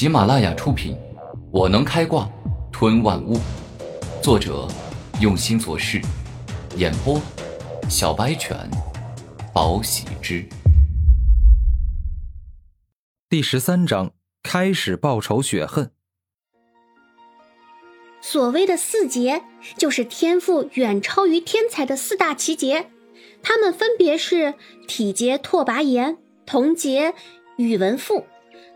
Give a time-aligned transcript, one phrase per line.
[0.00, 0.94] 喜马拉雅出品，
[1.50, 2.30] 《我能开挂
[2.70, 3.34] 吞万物》，
[4.22, 4.68] 作者
[5.20, 6.00] 用心做事，
[6.76, 7.20] 演播
[7.90, 8.56] 小白犬，
[9.52, 10.46] 宝喜之。
[13.28, 14.12] 第十三章
[14.44, 15.90] 开始报仇雪恨。
[18.20, 19.42] 所谓的四杰，
[19.76, 22.88] 就是天赋远超于天才的四大奇杰，
[23.42, 24.54] 他们分别是
[24.86, 27.14] 体杰拓跋炎、铜杰
[27.56, 28.24] 宇文复、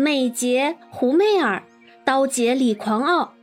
[0.00, 1.64] 美杰胡媚儿、
[2.04, 3.34] 刀杰李狂傲。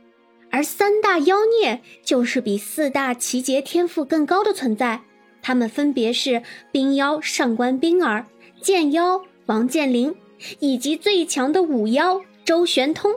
[0.50, 5.02] 而三大妖孽就是比四大奇杰天赋更高的存在，
[5.42, 6.42] 他们分别是
[6.72, 8.24] 冰妖上官冰儿、
[8.62, 10.16] 剑妖王剑灵，
[10.58, 13.12] 以及最强的武妖周玄通。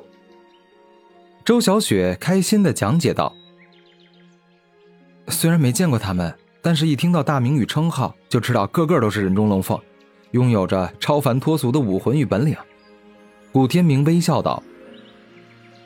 [1.46, 3.34] 周小雪开心的讲解道
[5.30, 9.80] ：“虽然没见过他们，但是一听到大名与称号，就知道个个都是人中龙凤，
[10.32, 12.54] 拥有着超凡脱俗的武魂与本领。”
[13.52, 14.62] 古天明微笑道：“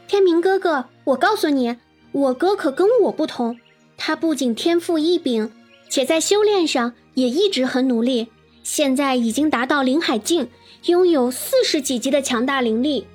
[0.07, 1.77] 天明哥哥，我告诉你，
[2.11, 3.57] 我哥可跟我不同，
[3.95, 5.49] 他不仅天赋异禀，
[5.89, 8.27] 且在修炼上也一直很努力，
[8.63, 10.49] 现在已经达到灵海境，
[10.87, 13.07] 拥有四十几级的强大灵力。”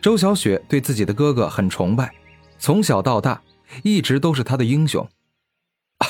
[0.00, 2.14] 周小雪对自己的哥哥很崇拜，
[2.60, 3.42] 从小到大
[3.82, 5.08] 一直都是他的英雄。
[5.98, 6.06] 啊，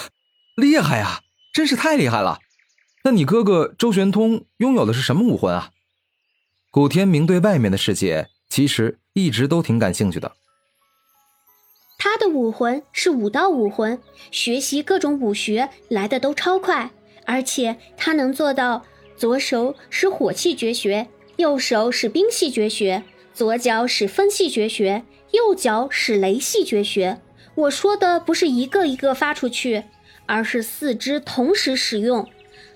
[0.56, 1.20] 厉害呀，
[1.54, 2.38] 真是太厉害了！
[3.04, 5.70] 那你哥哥周玄通拥有的是什么武魂啊？
[6.70, 10.32] 古天明对外面的世界其实一直都挺感兴趣的。
[11.98, 13.98] 他的武魂是武道武魂，
[14.30, 16.90] 学习各种武学来的都超快，
[17.24, 18.84] 而且他能做到
[19.16, 23.02] 左手使火系绝学，右手使冰系绝学。
[23.32, 27.20] 左脚使风系绝学，右脚使雷系绝学。
[27.54, 29.84] 我说的不是一个一个发出去，
[30.26, 32.28] 而是四肢同时使用。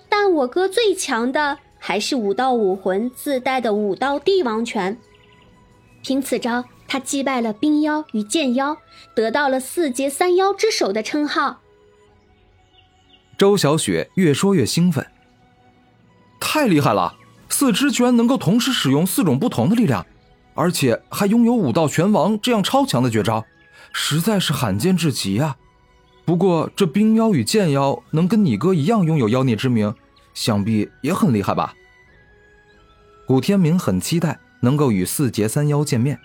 [0.09, 4.97] 但我哥最强的还是武道武魂自带的武道帝王拳。
[6.01, 8.77] 凭此招，他击败了冰妖与剑妖，
[9.17, 11.61] 得到了四阶三妖之首的称号。
[13.37, 15.05] 周小雪越说越兴奋，
[16.39, 17.17] 太厉害了！
[17.49, 20.07] 四肢居然能够同时使用四种不同的力量。
[20.55, 23.45] 而且还拥有武道拳王这样超强的绝招，
[23.93, 25.57] 实在是罕见至极啊！
[26.25, 29.95] 不过这冰妖与剑妖能跟你哥一样拥有妖孽之名，
[30.35, 31.75] 想必也很厉害吧？
[33.27, 36.19] 古天明很期待能够与四杰三妖见面，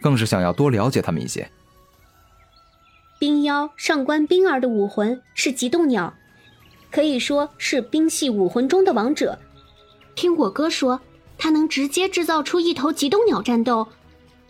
[0.00, 1.50] 更是想要多了解他们一些。
[3.18, 6.14] 冰妖上官冰儿的武魂是极冻鸟，
[6.90, 9.38] 可以说是冰系武魂中的王者。
[10.14, 11.00] 听我哥说。
[11.36, 13.88] 他能直接制造出一头极冻鸟战斗，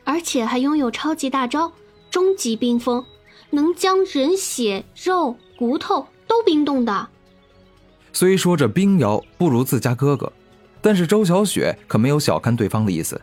[0.04, 1.72] 而且还拥有超级大招
[2.10, 3.04] “终极冰封”，
[3.50, 7.08] 能将人血肉骨头都冰冻的。
[8.14, 10.32] 虽说这冰妖不如自家哥哥，
[10.80, 13.20] 但是周小雪可没有小看对方的意思。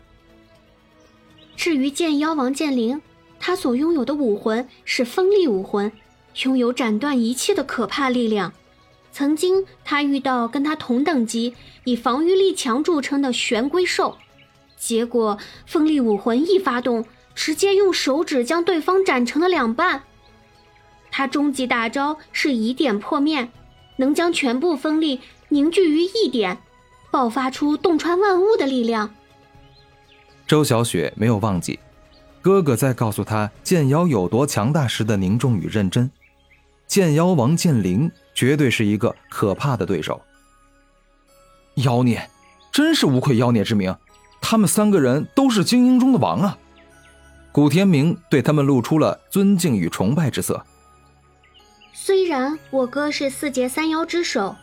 [1.56, 3.00] 至于剑妖王剑灵，
[3.40, 5.90] 他所拥有的武魂是锋利武魂，
[6.42, 8.52] 拥有斩断一切的可怕力量。
[9.12, 11.54] 曾经，他遇到跟他同等级、
[11.84, 14.18] 以防御力强著称的玄龟兽，
[14.76, 20.02] 结果锋利武魂一发动，直接用手指将对方斩成了两半。
[21.10, 23.50] 他终极大招是以点破面，
[24.02, 26.58] 能将全部锋利凝聚于一点，
[27.12, 29.14] 爆发出洞穿万物的力量。
[30.44, 31.78] 周小雪没有忘记，
[32.40, 36.10] 哥哥在告诉他剑妖有多强大时的凝重与认真。
[36.88, 38.10] 剑妖王剑灵。
[38.34, 40.18] 绝对是一个可怕的对手。
[41.74, 42.30] 妖孽，
[42.72, 43.94] 真是无愧妖孽之名。
[44.40, 46.56] 他们三个人都是精英中的王啊！
[47.52, 50.64] 古天明对他们露出了尊敬与崇拜之色。
[51.92, 54.56] 虽然我哥是四阶三妖之首，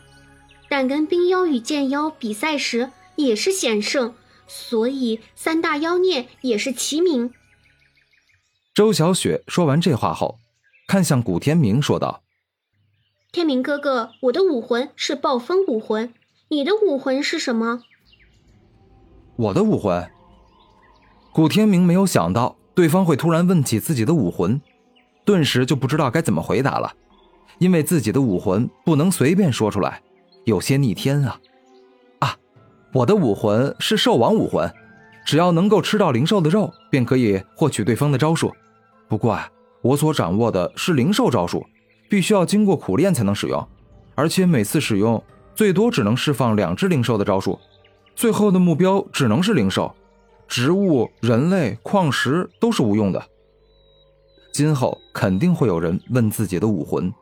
[0.68, 4.14] 但跟冰妖与剑妖比赛时也是险胜，
[4.46, 7.32] 所以三大妖孽也是齐名。
[8.74, 10.38] 周小雪说完这话后，
[10.86, 12.22] 看向古天明说道。
[13.32, 16.12] 天明哥哥，我的武魂是暴风武魂，
[16.48, 17.82] 你的武魂是什么？
[19.36, 20.10] 我的武魂。
[21.32, 24.60] 古天明没有想到对方会突然问起自己的武魂，
[25.24, 26.92] 顿时就不知道该怎么回答了，
[27.58, 30.00] 因为自己的武魂不能随便说出来，
[30.44, 31.40] 有些逆天啊！
[32.20, 32.36] 啊，
[32.92, 34.72] 我的武魂是兽王武魂，
[35.24, 38.52] 只要能够吃到灵兽的肉，便可以获取对方的招数。
[39.08, 39.48] 不过啊，
[39.82, 41.64] 我所掌握的是灵兽招数。
[42.08, 43.68] 必须要经过苦练才能使用，
[44.16, 45.22] 而且每次使用
[45.54, 47.56] 最多只能释放两只灵兽的招数，
[48.16, 49.94] 最后的目标只能是灵兽，
[50.48, 53.24] 植物、人类、矿石都是无用的。
[54.52, 57.12] 今后肯定会有人问自己的武魂，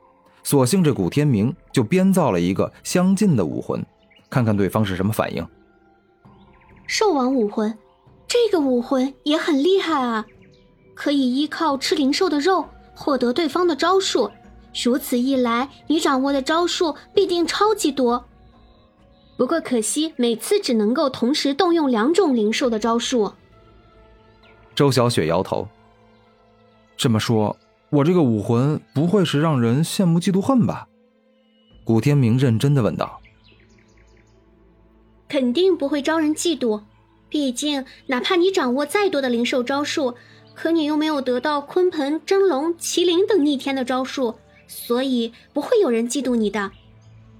[0.43, 3.85] 索性这古天明就编造了一个相近的武魂，
[4.31, 5.47] 看看对方是什么反应。
[6.87, 7.77] 兽王武魂，
[8.27, 10.25] 这个武魂也很厉害啊，
[10.95, 12.65] 可以依靠吃灵兽的肉
[12.95, 14.31] 获得对方的招数。
[14.85, 18.25] 如此一来，你掌握的招数必定超级多。
[19.37, 23.33] 不过可惜，每次只能够同时动用两种灵兽的招数。
[24.75, 25.67] 周小雪摇头。
[26.97, 27.57] 这么说，
[27.91, 30.89] 我这个武魂不会是让人羡慕嫉妒恨吧？
[31.85, 33.21] 古天明认真的问道。
[35.27, 36.83] 肯定不会招人嫉妒，
[37.29, 40.15] 毕竟哪怕你掌握再多的灵兽招数，
[40.55, 44.37] 可你又没有得到鲲鹏、真龙、麒麟等逆天的招数。
[44.67, 46.71] 所以不会有人嫉妒你的。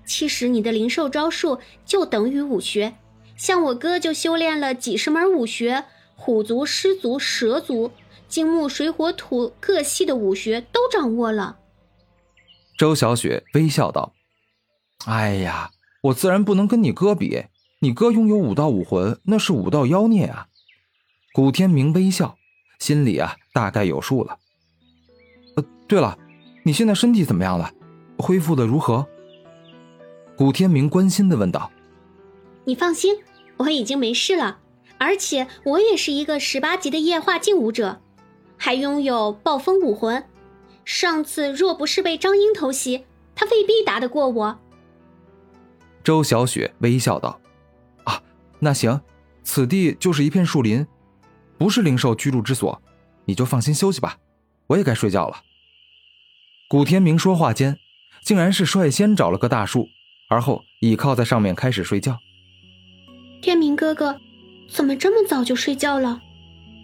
[0.07, 2.95] 其实你的灵兽招数就等于武学，
[3.37, 5.85] 像我哥就修炼了几十门武学，
[6.17, 7.91] 虎族、狮族、蛇族、
[8.29, 11.59] 金木水火土各系的武学都掌握了。
[12.77, 14.13] 周小雪微笑道
[15.07, 15.71] ：“哎呀，
[16.03, 17.47] 我自然不能跟你哥比，
[17.81, 20.47] 你哥拥有武道武魂，那是武道妖孽啊。”
[21.35, 22.37] 古天明微笑，
[22.79, 24.39] 心里啊大概有数了。
[25.57, 26.19] 呃，对了。
[26.65, 27.73] 你现在身体怎么样了？
[28.19, 29.07] 恢复的如何？
[30.37, 31.71] 古天明关心的问道。
[32.65, 33.17] 你放心，
[33.57, 34.59] 我已经没事了，
[34.99, 38.03] 而且我也是一个十八级的液化劲武者，
[38.59, 40.23] 还拥有暴风武魂。
[40.85, 44.59] 上次若不是被张英偷袭，他未必打得过我。
[46.03, 47.41] 周小雪微笑道
[48.05, 48.23] ：“啊，
[48.59, 49.01] 那行，
[49.43, 50.87] 此地就是一片树林，
[51.59, 52.81] 不是灵兽居住之所，
[53.27, 54.17] 你就放心休息吧，
[54.69, 55.43] 我也该睡觉了。”
[56.69, 57.79] 古天明说话间，
[58.23, 59.89] 竟然是率先找了个大树，
[60.29, 62.19] 而后倚靠在上面开始睡觉。
[63.43, 64.19] 天明哥哥，
[64.69, 66.23] 怎么这么早就睡觉了？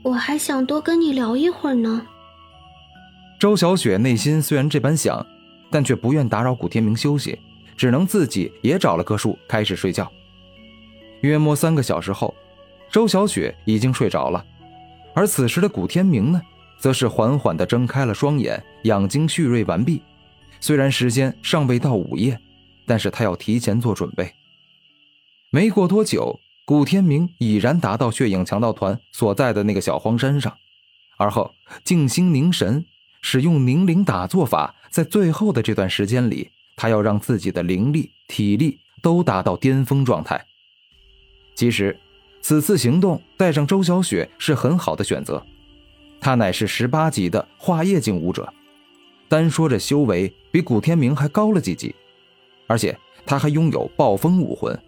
[0.04, 2.06] 我还想多跟你聊一会儿呢。
[3.40, 5.26] 周小雪内心虽然这般想，
[5.70, 7.38] 但却不愿打扰古天明休息，
[7.74, 10.10] 只能自己也找了棵树开始睡觉。
[11.22, 12.34] 约摸三个小时后，
[12.90, 14.44] 周小雪已经睡着了，
[15.14, 16.40] 而此时的古天明呢？
[16.76, 20.02] 则是缓缓地睁开了双眼，养精蓄锐完毕。
[20.60, 22.38] 虽然时间尚未到午夜，
[22.84, 24.30] 但是他要提前做准备。
[25.50, 30.56] 没过多久，古天明已然达到血影强盗团所在的那个小荒山上，
[31.19, 32.87] 而后静心凝神，
[33.20, 34.75] 使用凝灵打坐法。
[34.88, 40.46] 在最后的这段时间里，他要让自己的灵力、体力都达到巅峰状态。
[41.55, 41.99] 其实，
[42.40, 45.44] 此次行动带上周小雪是很好的选择。
[46.20, 48.50] 她乃是十八级的化液境武者，
[49.28, 51.94] 单说这修为比古天明还高了几级，
[52.69, 52.96] 而且
[53.26, 54.81] 他还拥有暴风武魂，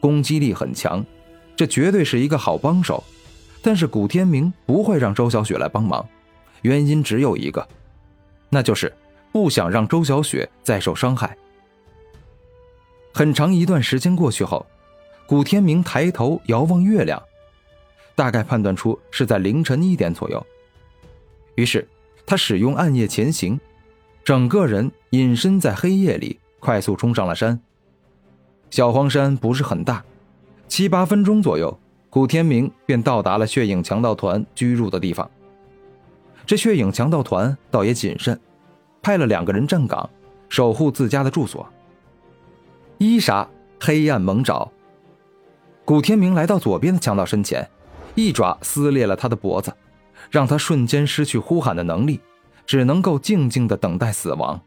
[0.00, 1.04] 攻击力很强，
[1.54, 3.04] 这绝对是一个好帮手。
[3.62, 6.08] 但是古天明不会让周小雪来帮忙，
[6.62, 7.68] 原因只有一个，
[8.48, 8.90] 那就是
[9.30, 11.36] 不想让周小雪再受伤害。
[13.12, 14.64] 很长一段时间过去后，
[15.26, 17.22] 古天明抬头遥望月亮，
[18.14, 20.46] 大概判断出是在凌晨一点左右。
[21.56, 21.86] 于是，
[22.24, 23.60] 他使用暗夜前行，
[24.24, 27.60] 整个人隐身在黑夜里，快速冲上了山。
[28.70, 30.02] 小荒山不是很大，
[30.68, 31.76] 七八分钟左右，
[32.08, 35.28] 古天明便到达了血影强盗团居住的地方。
[36.46, 38.38] 这血影强盗团倒也谨慎，
[39.02, 40.08] 派了两个人站岗，
[40.48, 41.66] 守护自家的住所。
[42.98, 43.48] 伊莎，
[43.80, 44.70] 黑暗猛爪。
[45.84, 47.68] 古天明来到左边的强盗身前，
[48.14, 49.72] 一爪撕裂了他的脖子。
[50.30, 52.20] 让他瞬间失去呼喊的能力，
[52.66, 54.60] 只能够静静的等待死亡。